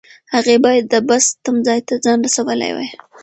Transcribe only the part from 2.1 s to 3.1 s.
رسولی وای.